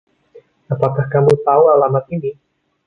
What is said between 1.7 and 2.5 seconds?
alamat ini...?